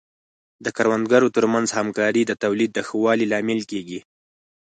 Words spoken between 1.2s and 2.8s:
ترمنځ همکاري د تولید د